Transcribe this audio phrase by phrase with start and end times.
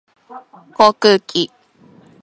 [0.71, 1.51] 航空機